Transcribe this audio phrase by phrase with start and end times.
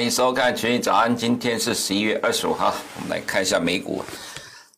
[0.00, 4.02] 欢迎收看《全益早安》，今天是十一月二十五号，我们来看一下美股。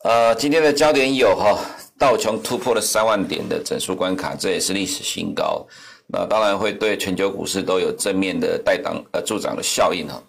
[0.03, 1.61] 呃，今天的焦点有哈，
[1.97, 5.65] 道琼突破了三万点的整数关卡，这也是历史新高。
[6.09, 10.21] 那当然会对全球股市都有正面的带挡呃助长的效应哈。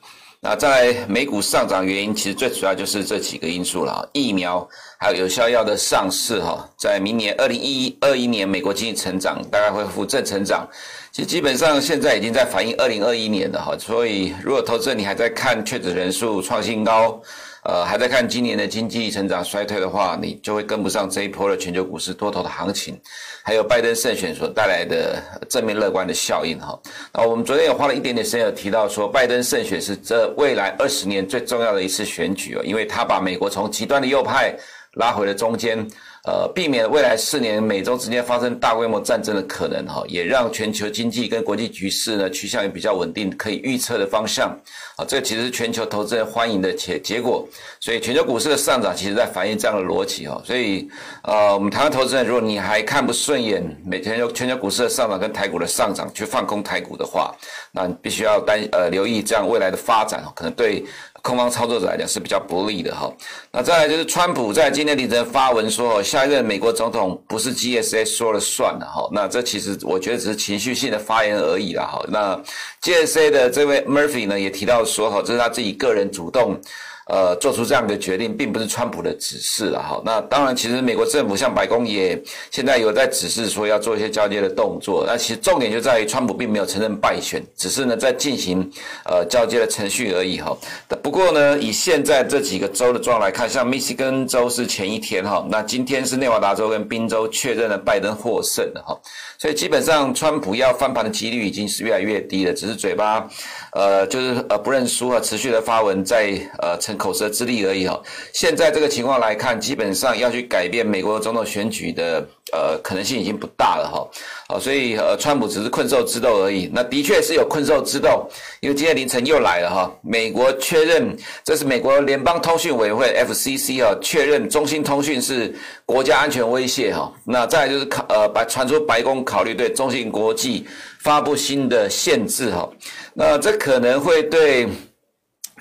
[0.46, 4.68] 那在美股上涨原因，其实最主要就是这几个因素了，疫苗
[5.00, 10.68] 还有有效药的上市哈，在明年二零一一二一年，美国经济成长大概会恢复正成长。
[11.14, 17.22] 其实基本上现在已经在反映二零二一年了哈，所以如果投资人你还在看确诊人数创新高，
[17.66, 23.00] 呃，还在看今年的经济成长衰退的话，你就会跟不上这一波的全球股市多头的行情，
[23.42, 26.78] 还有拜登胜选所带来的正面乐观的效应哈。
[27.14, 34.54] 那我们昨天也花了一点点时间有提到说，拜登胜选是这未来二十年最重要的一次选举哦，因为他把美国从极端的右派
[34.94, 35.88] 拉回了中间。
[36.26, 44.50] 呃，避免未来四年美洲之间发生大规模战争的可能哈，也让全球经济跟国际局势呢趋向于比较稳定、可以预测的方向
[44.96, 45.04] 啊。
[45.06, 47.46] 这其实是全球投资人欢迎的结结果，
[47.82, 50.42] 所以全球股市的上涨其实在反映这样的逻辑哈。
[50.46, 50.88] 所以
[51.24, 57.36] 呃，我们台湾投资人，如果你还看不顺眼每天就全球股市的上涨跟台股的上涨，去放空台股的话，
[57.74, 60.86] 那你必须要担呃留意这样未来的发展可能对。
[61.24, 63.12] 空方操作者来讲是比较不利的哈。
[63.50, 69.10] 那再来就是川普在今天凌晨发文说，下一任美国总统不是 GSA 说了算的哈。
[69.12, 72.06] 那这其实我觉得只是情绪性的发言而已了哈。
[72.10, 72.40] 那
[72.82, 76.60] GSA 的这位 Murphy 呢也提到说哈，这是他自己个人主动。
[77.08, 80.02] 呃，做出这样的决定，并不是川普的指示了哈。
[80.06, 85.04] 那当然，其实美国政府像白宫也现在有在指示说要做一些交接的动作。
[85.06, 88.70] 那其实重点就在于，川普并没有承认败选，只是呢在进行
[89.06, 90.58] 呃交接的程序而已哈。
[91.02, 98.98] 不过呢，以现在这几个州的状况来看，像密西根州是前一天哈，那今天是内华达州跟宾州确认了拜登获胜了哈。
[99.38, 103.28] 所以基本上，川普要翻盘的几率已经是越来越低了，只是嘴巴
[103.74, 108.02] 呃就是呃不认输啊，持续的发文在呃口舌之力而已哈，
[108.34, 114.08] 现在这个情况来看，基本上要去改变美国总统选举的呃可能性已经不大了哈，
[114.48, 116.70] 好，所以呃川普只是困兽之斗而已。
[116.74, 118.30] 那的确是有困兽之斗，
[118.62, 125.54] 因为今天凌晨又来了哈，美国确认这是美国联邦通讯委员会 FCC 啊确认中兴通讯是
[125.86, 127.12] 国家安全威胁哈。
[127.26, 130.66] 那再就是考呃白传出白宫考虑对中兴国际
[131.02, 132.70] 发布新的限制哈，
[133.14, 134.68] 那这可能会对。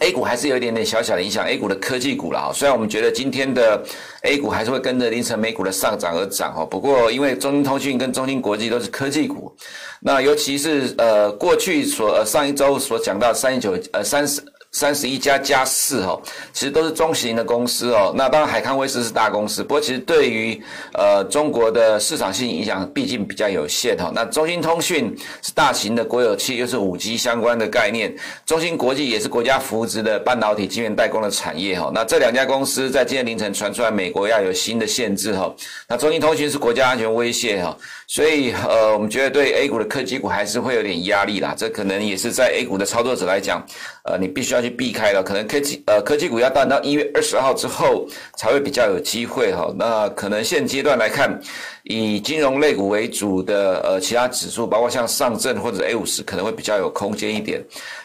[0.00, 2.53] A 股还是有一点点小小的影响，A 股的科技股了哈。
[2.53, 3.80] 虽然我们觉得今天的
[4.22, 9.54] A 股还是会跟着凌晨美股的上涨而涨哦，不过因为中兴通讯跟中芯国际都是科技股，
[10.00, 14.42] 那尤其是呃过去所呃上一周所讲到三一九呃三十。
[14.72, 16.19] 三十一家加四哈，
[16.53, 18.12] 其实都是中型的公司哦。
[18.16, 20.60] 那当然，海康威视是大公司，不过其实对于
[20.94, 24.10] 呃中国的市场性影响，毕竟比较有限哈。
[24.15, 28.16] 那中兴通讯是大型的国有企，又是五 G 相关的概念。
[28.47, 31.91] 中芯国际也是国家扶植的半导体晶圆代工的产业哈。
[31.94, 35.54] 那这两家公司在今天凌晨传出来，美国要有新的限制哈。
[35.87, 41.54] 那中兴通讯是国家安全威胁哈，所以呃，我们觉得对 A 股的科技股还是会有点压力啦。
[41.54, 43.62] 这可能也是在 A 股的操作者来讲，
[44.04, 44.62] 呃，你必须要。
[44.62, 49.74] 去避开了，可能科技呃科技股要到到一月二十号之后才会比较有机会哈。
[49.76, 51.36] 那可能现阶段来看，
[51.82, 57.60] 以金融类股为主的呃其他指数，包括像上证或者 A 五十，可能会比较有空间一点。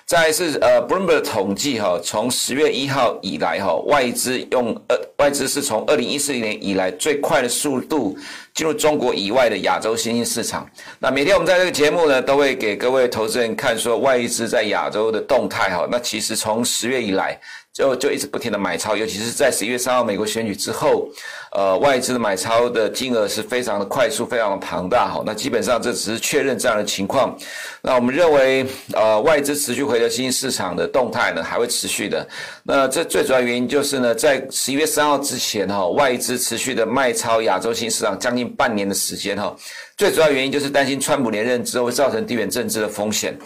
[0.07, 8.17] 再来是呃 Bloomberg 统计哈，从十月一号以来哈，外资用呃外资是从二零一四年以来最快的速度
[8.53, 10.65] 进入中国以外的亚洲新兴市场。
[10.97, 15.85] 那每天我们在这个节目呢，都会给各位投资人看说外资在亚洲的动态哈。
[15.91, 17.37] 那其实从十月以来。
[17.77, 21.07] 就就一直不停的买超，尤其是在十一月三号美国选举之后，
[21.51, 25.07] 呃，外资的买超的金额是非常的快速，非常的庞大。
[25.07, 27.37] 哈，那基本上这只是确认这样的情况。
[27.83, 32.27] 那我们认为，呃，外资持续回流新兴市场的动态呢，还会持续的。
[32.63, 39.55] 那这最主要原因就是呢，在十一月三号之前哈，外资持续的卖超亚洲新兴市场将近半年的时间哈。
[39.95, 43.37] 最主要原因就是担心川普连任之后会造成地缘政治的风险。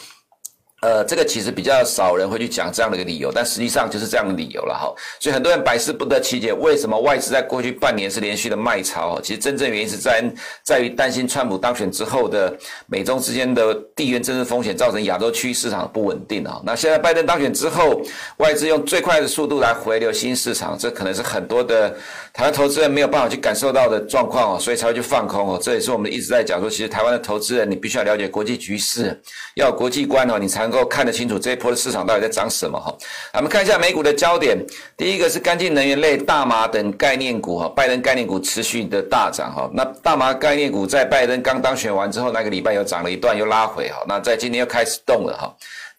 [0.82, 4.92] 呃，这个其实比较少人会去讲这样的一个理由，但实际上就是这样的理由了哈。
[5.20, 9.22] 所以很多人百思不得其解，为什么外资在过去半年是连续的卖超？
[9.22, 10.24] 其实真正原因是在
[10.64, 12.52] 在于担心川普当选之后的
[12.88, 16.60] 美中之间的地缘政治风险，造成亚洲区域市场不稳定啊。
[16.66, 18.02] 那现在拜登当选之后，
[18.38, 21.96] 外资用最快的速度来回流新市场，这可能是很多的
[22.34, 25.60] 台湾投资人没有办法去感受到的状况哦，所以才会去放空哦。
[25.62, 29.22] 这也是我们一直在讲说，其实台湾的投资人你必须要了解国际局势，
[29.56, 30.62] 要有国际观哦，你才。
[30.62, 32.96] 能够看得清楚这一波的市场到底在涨什么哈？
[33.34, 34.56] 我们看一下美股的焦点，
[34.96, 39.68] 第一个是干净能源类、大麻等概念股哈，拜登概念股持续的大涨哈。
[39.74, 44.06] 那大麻概念股在拜登刚当选完之后，那个礼拜又涨了一段，又拉回哈。
[44.08, 45.52] 那在今天又开始动了哈。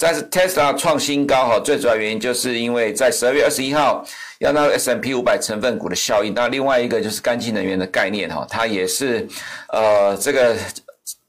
[0.03, 4.05] 但是 Tesla 创新高哈，最主要原因就是因为在十二月二十一号
[4.41, 6.35] 要纳入 S M P 五百成分股的效应。
[6.35, 9.29] 那另外一个就是干净能源的概念哈，它也是
[9.69, 10.57] 呃这个。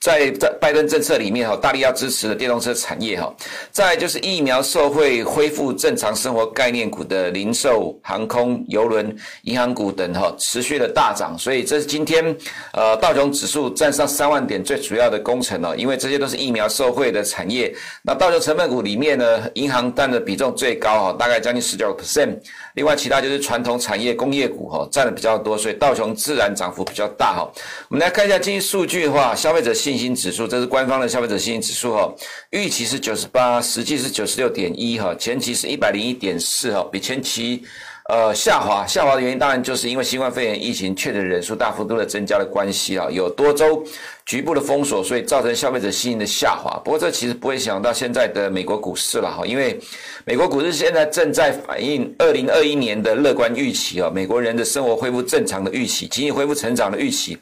[0.03, 3.33] 在在拜登政策里面哈，大力要支持的电动车产业哈，
[3.71, 12.35] 再就是疫苗受惠恢复正常生活概念股的零售、航空、邮轮、银行股等哈，持续的大涨，所以这是今天
[12.73, 17.73] 呃道琼指数站上三万点最主要的功臣哦，因为这些都是疫苗受惠的产业。
[18.01, 22.37] 那道琼成分股里面呢，银行占的比重最高哈，大概将近十九个 percent，
[22.73, 27.49] 另外其他就是传统产业、工业股哈占的比较多，所以道琼自然涨幅比较大哈。
[27.87, 32.13] 我们来看一下经济数据的话，消费者信信心指数，这是官方的消费者信心指数哈，
[32.49, 37.63] 预期是九十八，实际是九十六点一哈，前期是一百零一点四哈，比前期
[38.09, 43.83] 呃下滑，下滑的原因当然就是因为新冠肺炎疫情确诊人数大幅度的增加的关系啊，有多周。
[44.25, 46.79] 局部的封锁，所以造成消费者信心的下滑。
[46.81, 49.77] 不过这其实不会影响到现在的美国股市了哈，因为
[50.23, 57.37] 美国股市现在正在反映二零二一年的乐观预期啊，美国人的生活恢复正常的预期，经济恢复成长的预期。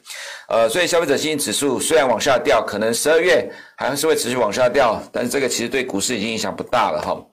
[0.48, 7.31] 呃，所以消费者信心指数虽然往下掉，可能十二月还是会持续往下掉，但是这个其实对股市已经影响不大了哈。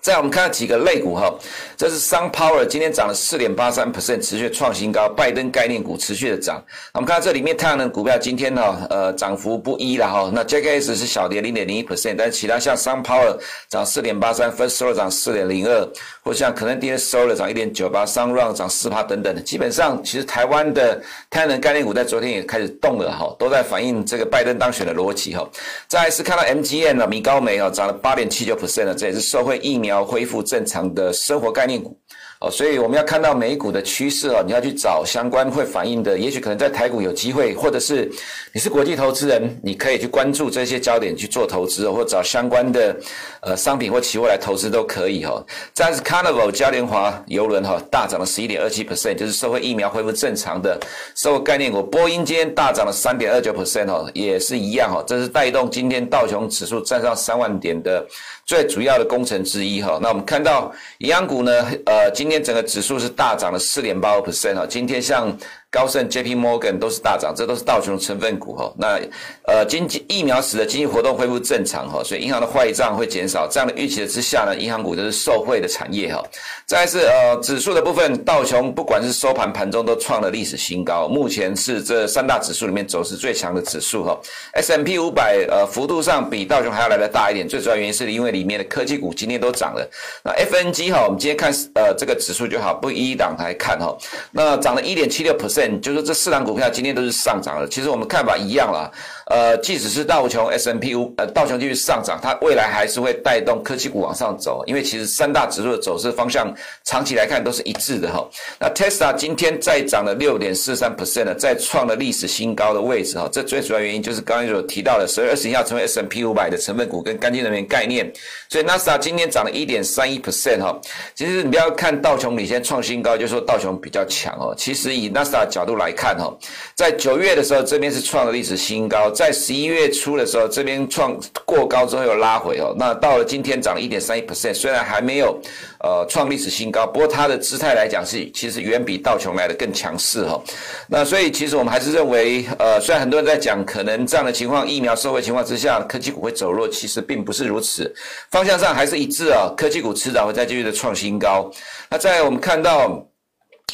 [0.00, 1.32] 再我们看到几个类股哈，
[1.76, 5.08] 这是 SunPower 今天涨了四点八三 percent，持续创新高。
[5.08, 6.62] 拜登概念股持续的涨。
[6.94, 10.30] 我们看到这里面太阳能股票今天呢，呃，涨幅不一了哈。
[10.32, 13.36] 那 JKS 是小跌零点零一 percent，但是其他像 SunPower
[13.68, 15.88] 涨四点八三，First Solar 涨四点零二，
[16.22, 19.40] 或像可能 DS Solar 涨一点九八，Sunrun 涨四趴等等的。
[19.42, 20.98] 基本上，其实台湾的
[21.28, 25.46] 太阳能概念股在昨天也开始动了哈，都在反映这个拜登当选的逻辑哈。
[25.88, 29.89] 再来是看到 MGM 了，米高梅啊，涨了八点七九 percent，这也是社会疫苗。
[29.90, 32.00] 要恢复正常的生活概念股。
[32.40, 38.10] 哦，所以我们要看到美股的趋势哦，你要去找相关会反映的，也许可能在台股有机会，或者是
[38.54, 42.96] 你是国际投资人，你可以去关注这些焦点去做投资，或找相关的
[43.42, 45.44] 呃商品或期货来投资都可以哈。
[45.74, 50.80] 这样是 Carnival 嘉年华邮轮哈大涨了十一点二七 percent，就是社会疫苗恢复正常的
[51.14, 51.82] 社会概念股。
[51.82, 58.02] 波音今天大涨了三点二九 percent 哈，也是一样哈，这是带动今天道琼指数站上三万点的
[58.46, 59.98] 最主要的功臣之一哈。
[60.00, 61.52] 那我们看到银行股呢，
[61.84, 65.36] 呃，今今天整个指数是大涨了四点八个 percent 哈，今天像。
[65.70, 66.34] 高盛、J.P.
[66.34, 68.72] Morgan 都是大涨，这都是道琼成分股哈。
[68.76, 68.98] 那
[69.44, 73.46] 呃，经济疫苗使得经济活动恢复正常哈，所以银行的坏账会减少。
[73.48, 76.20] 这样的预期之下呢，银行股就是受惠的产业哈。
[76.66, 84.18] 再是呃指数的部分，道琼不管是收盘、盘中都创了历史新高，目前是这三大指数里面走势最强的指数哈。
[84.54, 84.98] S.M.P.
[84.98, 89.88] 五百呃幅度上比道琼还要来得大一点，最主要原因是因为里面的科技股今天都涨了。
[90.24, 93.96] 那 F.N.G 哈，我们今天看呃这个指数就好，不一一档来看哈。
[94.32, 95.59] 那涨了一点七六 percent。
[95.80, 98.90] 就是这四档股票今天都是上涨的，其实我们看法一样啦。
[99.26, 106.52] 呃，即使是道琼 S&P 五呃道琼继续上涨，它未来还是会带动科技股往上走，因为其实三大指数的走势方向
[106.84, 108.28] 长期来看都是一致的哈。
[108.58, 113.28] 那 Tesla 今天再涨了六点四三 percent 呢，再创了历史新高的位置哈。
[113.30, 118.12] 这最主要原因就是刚才所提到的十月二十一号成为 S&P 五百的成分股跟干净能源概念，
[118.48, 120.76] 所以 NASA 今天涨了一点三一 percent 哈。
[121.14, 124.52] 其实你不要看道琼领先创新高，就说道琼比较强哦。
[124.58, 126.32] 其实以 NASA 角度来看哈，
[126.76, 129.10] 在九月的时候这边是创了历史新高。
[129.10, 135.38] 在十一月初的时候，这边创过高之后又拉回哦，那到了今天涨了一点三一 percent，虽然还没有
[135.80, 140.40] 呃创历史新高，不过它的姿态来讲是其实远比道琼来的更强势哈。
[140.88, 147.92] 那所以其实我们还是认为，呃，虽然很多人在讲可能这样的情况，疫苗受惠情况之下，科技股会走弱，其实并不是如此，
[148.30, 151.50] 方向上还是一致啊，科技股迟早会再继续的创新高。
[151.90, 153.04] 那在我们看到。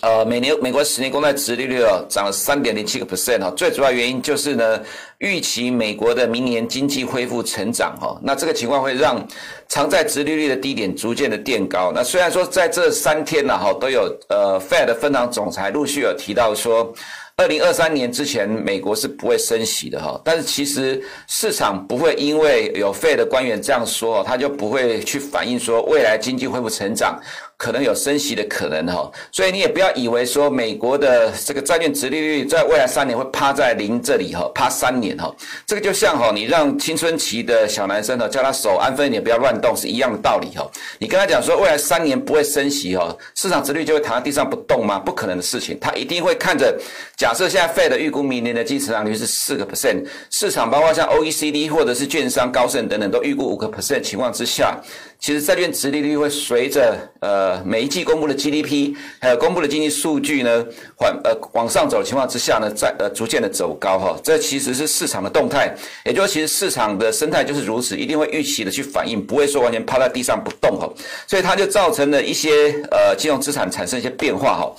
[0.02, 4.80] 呃，每年美国十年公债殖利率哦涨了三点零七个 percent 哈，最主要原因就是呢，
[5.18, 9.26] 预期美国的明年经济恢复成长哈，那这个情况会让
[9.68, 11.92] 长债殖利率的低点逐渐的垫高。
[11.94, 16.92] 那虽然说在这三天呢哈，都有呃 Fed 分行总裁陆续有提到说。
[17.38, 27.20] 二零二三年之前，美国是不会升息的哈，但是其实市场不会因为有 Fed 的官员这样说，他就不会去反映说未来经济恢复成长
[27.58, 35.34] 可能有升息的可能哈，所以你也不要以为说美国的这个债券殖利率在未来三年会趴在零这里哈，趴三年哈，
[35.66, 44.98] 这个就像哈，你让青春期的小男生哈，叫他手安分一点，不要乱动是一样的道理哈，你跟他讲说未来三年不会升息哈，市场殖率就会躺在地上不动吗？
[44.98, 46.78] 不可能的事情，他一定会看着。
[47.16, 54.78] 假设现在 Fed 预估明年的基成长率是四个 percent，市场包括像 OECD 或者是券商高盛等等都预估五个 percent 情况之下，
[55.18, 60.64] 其实债券值利率会随着呃每一季公布的 GDP 还有公布的经济数据呢，
[60.96, 64.16] 缓呃往上走的情况之下呢，在呃逐渐的走高哈。
[64.22, 70.88] 这其实是市场的动态，也就是其实市场的生态就是如此，一定会预期的去反应，不会说完全趴在地上不动哈。
[71.26, 74.74] 所以它就造成了一些呃金融资产产生一些变化哈。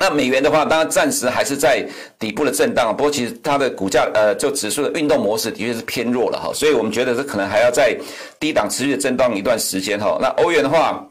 [0.00, 1.86] 那美元的话，当然暂时还是在
[2.18, 7.94] 底部的震荡，不过其实它的股价，呃，就指数的运动模式的确是偏弱了哈，所以我们觉得这可能还要在
[8.38, 10.16] 低档持续的震荡一段时间哈。
[10.18, 11.06] 那欧元的话，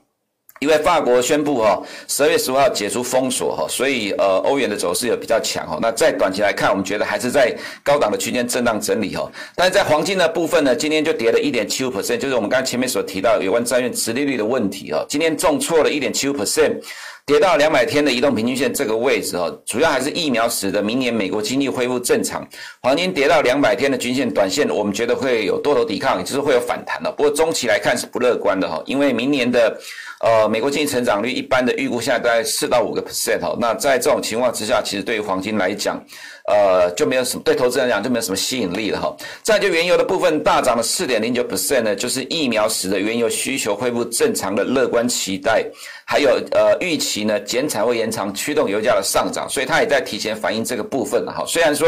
[0.59, 5.79] 因为法国宣布哈，十二月十五号解除封锁哈，所以呃，欧元的走势也比较强哈。
[5.81, 9.31] 那在短期来看，我们觉得还是在高档的区间震荡整理哈。
[9.55, 16.77] 但是在黄金的部分呢，今天就跌了一点七五 percent，就是我们刚才前面所提到有关债券殖利率的问题哈，今天重挫了一点七五 percent。
[17.25, 22.43] 跌到两百天的移动平均线这个位置哦，主要还是疫苗使得明年美国经济恢复正常。
[22.81, 27.11] 黄金跌到两百天的均线，短线我们觉得会有多头抵抗，也就是会有反弹的。
[27.11, 29.79] 不过中期来看是不乐观的哈，因为明年的
[30.19, 33.57] 呃美国经济成长率一般的预估现在大概四到五个 percent 哦。
[33.59, 36.03] 那在这种情况之下，其实对于黄金来讲，
[36.49, 39.15] 呃就没有什么对投资人来讲就没有什么吸引力了哈。
[39.43, 45.63] 再就原油的部分大涨了四点零九 percent 呢，就是疫苗使得原油需求恢复正常的乐观期待。
[46.05, 51.43] 还有呃预期呢，减产会延长，驱动油价的上涨，所以它也在提前反映这个部分哈。
[51.45, 51.87] 虽然说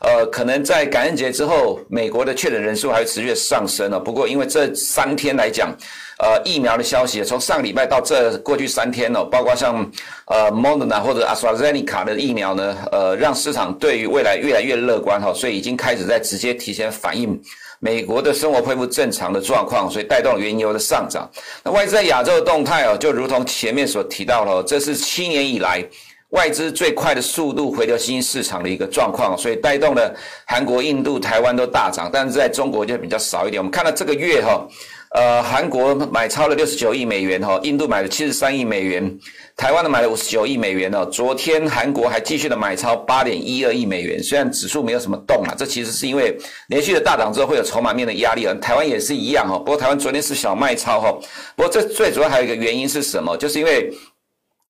[0.00, 5.74] 呃可能在感恩节之后，美国的确诊人数还会持续上升了，不过因为这三天来讲，
[6.18, 9.90] 呃疫苗的消息从上礼拜到这过去三天哦，包括像
[10.26, 17.40] 呃 Moderna 或者 AstraZeneca 的疫苗呢，呃让市场对对于未来越来越乐观哈，所以已经开始在直接提前反映。
[17.78, 21.30] 美国的生活恢复正常的状况，所以带动原油的上涨。
[21.62, 25.86] 那外资在亚洲的动态哦，就如同前面所提到了，这是七年以来
[26.30, 30.12] 外资最快的速度回流新兴市场的一个状况，所以带动了
[30.44, 33.60] 韩国、印度、台湾都大涨，但是在中国就比较少一点。
[33.60, 34.66] 我们看到这个月哈。
[35.14, 39.16] 呃，韩国买超了六十九亿美元哈，印度买了七十三亿美元，
[39.56, 41.06] 台湾的买了五十九亿美元哦。
[41.06, 48.52] 昨天韩国还继续的买超八点一二亿美元，虽然指数没有什么动啊，这其实是因为连续的大涨之后会有筹码面的压力啊。
[48.60, 51.12] 台湾也是一样哈，不过台湾昨天是小卖超哈，
[51.54, 53.36] 不过这最主要还有一个原因是什么？
[53.36, 53.92] 就是因为。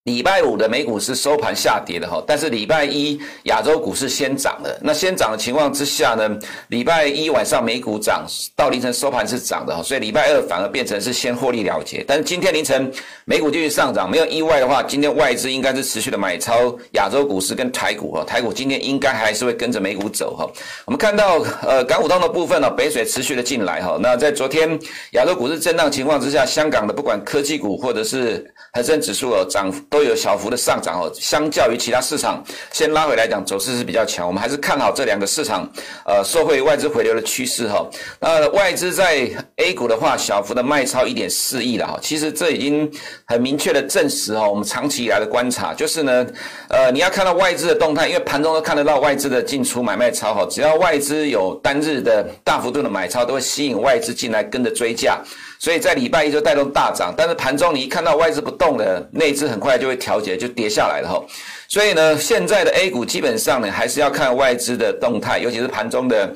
[0.04, 4.78] 礼拜五的美股是收盘下跌的哈，但是礼拜一亚洲股市先涨的。
[4.82, 12.04] 那先涨的情况之下呢，礼拜一晚上美股涨到凌晨收盘是涨的哈，所以礼拜二反而变成是先获利了结。
[12.06, 12.92] 但是今天凌晨
[13.24, 20.46] 美股继续上涨，没有意外的话，今天外资应该是持续的买超亚洲股市跟台股哈，台股今天应该还是会跟着美股走哈。
[20.84, 23.96] 我们看到呃港股通的部分呢，北水持续的进来哈。
[23.98, 24.78] 那在昨天
[25.12, 28.44] 亚洲股市震荡情况之下，香港的不管科技股或者是
[28.74, 29.72] 恒生指数哦涨。
[29.94, 34.26] 都有小幅的上涨哦，相较于其他市场先拉回来讲，走势是比较强。
[34.26, 35.70] 我们还是看好这两个市场，
[36.04, 37.88] 呃，受惠外资回流的趋势哈。
[38.18, 41.96] 那外资在 A 股的话，小幅的卖超一点四亿了哈。
[42.02, 42.90] 其实这已经
[43.24, 46.26] 很明确的证实哈，我们长期以来的观察就是呢，
[46.70, 50.44] 呃，你要看到外资的动态，因为盘中都看得到外资的进出买卖超哈。
[50.50, 55.22] 只要外资有单日的大幅度的买超，都会吸引外资进来跟着追价。
[55.58, 61.22] 所以在礼拜一就带动大涨，但是盘中你一看到外资不动的，内资很快就会调节，就跌下来了哈。
[61.68, 66.34] 所以呢，现在的 A 股基本上呢，还是要看外资的动态，尤其是盘中的。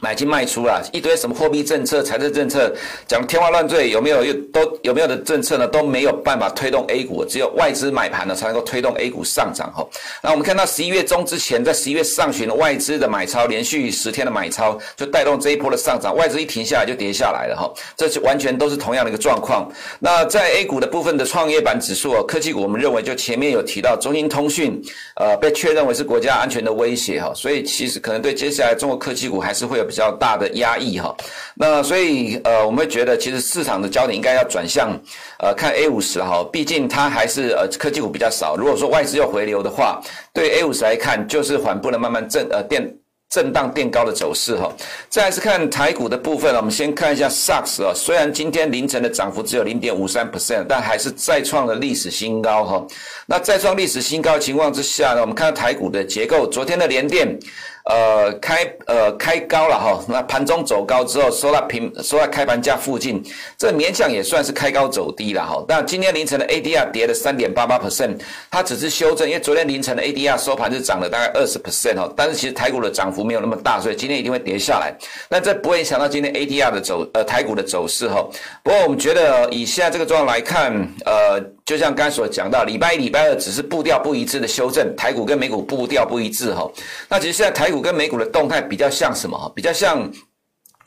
[0.00, 2.74] 买进卖出啦，一堆什么货币政策、财政政策，
[3.06, 5.68] 讲天花乱坠，有没有又都有没有的政策呢？
[5.68, 9.86] 都没有办法推动 A 股，只有外资买盘呢才能够推动 A 股上涨哈。
[10.22, 16.16] 那我们看到十一月中之前，在十一月上旬的外资的买超，连续十天的买超，就带动这一波的上涨。
[16.16, 19.70] 外资一停下来就跌下来了哈，这是完全都是同样的一个状况。
[19.98, 24.82] 那在 A 股的部分的创业板指数，科技股我们认为就前面有提到，中兴通讯
[25.16, 29.89] 呃被确认为是国家安全的威胁哈，所以其实可能对接下来中国科技股还是会有。
[29.90, 31.12] 比较大的压抑哈，
[31.56, 34.96] 那所以呃，我们会觉得其实市场的焦点应该要转向
[35.40, 38.54] 呃看 A 五十哈，毕竟它还是呃科技股比较少。
[38.56, 40.00] 如果说外资又回流的话，
[40.32, 42.88] 对 A 五十来看就是缓步的慢慢震呃垫
[43.30, 44.72] 震荡垫高的走势哈。
[45.08, 52.86] 再来是看台股的部分，我们先看一下 SARS 啊，虽然今天凌晨的涨幅只有零点五三 percent，但还是再创了历史新高哈。
[53.26, 57.36] 那再创历史新高的情况之下呢，我们看到台股的结构，昨天的联电。
[57.84, 63.22] 呃，开呃开高了哈，那盘中走高之后收到平收在开盘价附近，
[63.56, 65.64] 这勉强也算是开高走低了哈。
[65.66, 68.20] 但今天凌晨的 ADR 跌了三点八八 percent，
[68.50, 74.94] 它只是修正，因为昨天凌晨的 ADR 收盘是涨了大概二十 percent 哈，但是其实台股的涨幅没有那么大，所以今天一定会跌下来。
[75.28, 78.24] 那这不会影响到今天 ADR 的走呃台股的走势哈。
[78.62, 80.72] 不过我们觉得以现在这个状况来看，
[81.04, 81.42] 呃。
[81.70, 86.68] 就像刚才所讲到，礼拜一、礼拜二只是步调不一致的修正，台股跟美股步调不一致哈。
[87.08, 89.52] 那其实现在台股跟美股的动态比较像什么？
[89.54, 90.10] 比较像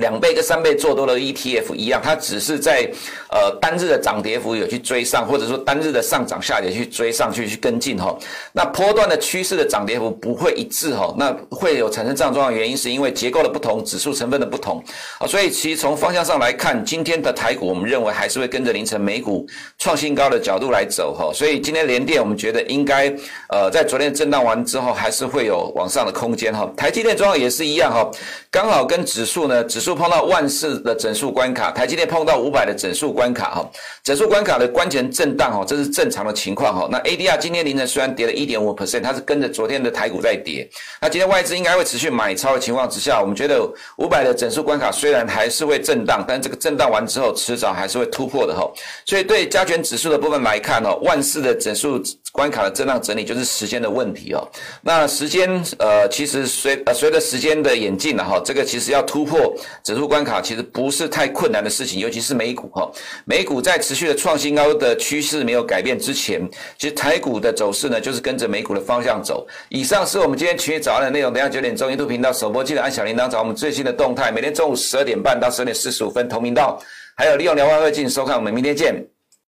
[0.03, 2.91] 两倍跟三倍做多的 ETF 一样，它只是在
[3.31, 8.13] 呃单日的涨跌幅有去追上，或者说单日的上涨下跌去追上去去跟进哈。
[8.51, 14.83] 那波段的趋势的涨跌幅不会一致哈，那会有产生这样状况原因，是因为结构的不同，指数成分的不同
[15.19, 15.23] 啊。
[15.25, 21.31] 所以其实从方向上来看，今天的台股我们认为还是会跟着凌晨美股创新高的角度来走哈。
[21.33, 23.07] 所以今天联电我们觉得应该
[23.53, 26.69] 呃在昨天震荡完之后，还是会有往上的空间哈。
[26.75, 28.11] 台积电状况也是一样哈，
[28.51, 29.83] 刚好跟指数呢指。
[29.83, 33.71] 数碰到万四的整数关卡，台积电碰到五百的整数关卡哈，
[34.03, 36.87] 整数关卡的关前震荡哈，这是正常的情况哈。
[36.91, 40.69] 那 ADR 今天凌晨虽然跌了一点五 percent，它是跟着昨天的台股在跌。
[41.01, 43.61] 那今天外资应该会持续买超的情况之下，我们觉得
[43.97, 48.69] 五百的整数关卡虽然还是会震荡，但这个震荡完之后，迟早还是会突破的哈。
[49.05, 54.47] 所以对加权指数的部分来看哦，万四的整数关卡的震荡整理就是时间的问题哦。
[54.81, 59.53] 那时间呃，其实随呃随着时间的演进了哈，这个其实要突破。
[59.83, 62.89] 指数关卡其实不是太困难的事情，尤其是美股哈。
[63.25, 69.45] 美股在持续的创新高的趋势没有改变之前，其实台股的走势呢，就是跟着美股的方向走。
[69.67, 71.33] 以上是我们今天群益早安的内容。
[71.33, 74.31] 等下九点钟一度频道首播记得按小铃铛找我们最新的动态。
[74.31, 76.81] 每天中午十二点半到十二点四十五分同频道，
[77.17, 78.37] 还有利用两万二进收看。
[78.37, 79.12] 我们明天见。